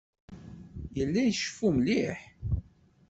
Yella 0.97 1.21
iceffu 1.25 1.67
mliḥ. 1.77 2.19